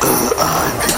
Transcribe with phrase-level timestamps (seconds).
[0.00, 0.97] I've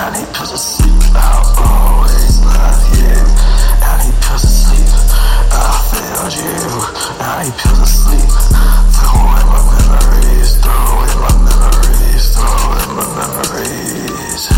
[0.00, 1.12] I need pills of sleep.
[1.12, 3.12] I'll always love you,
[3.84, 4.88] I need pills of sleep.
[5.52, 6.56] I failed you,
[7.20, 8.32] I need pills of sleep.
[8.96, 14.48] Throw away my memories, throw away my memories, throw away my memories.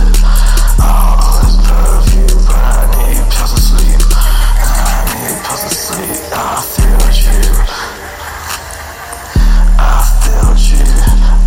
[0.78, 3.98] I'll always love you, but I need pills of sleep.
[3.98, 6.22] I need pills of sleep.
[6.38, 7.50] I failed you.
[9.74, 10.86] I failed you.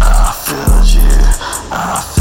[0.04, 1.16] I failed you.
[1.72, 2.15] I.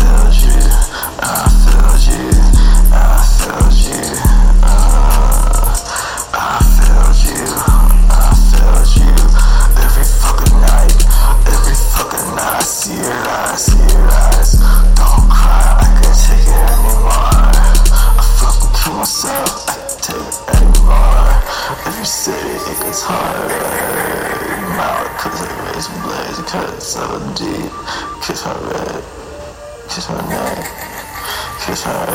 [25.75, 26.39] razor blades.
[26.51, 27.73] Cut so deep.
[28.23, 29.03] Kiss my red.
[29.89, 30.59] Kiss my neck.
[31.67, 32.07] Kiss her.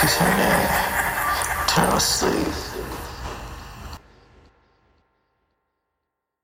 [0.00, 0.70] Kiss her neck.
[1.64, 2.99] Eternal sleep.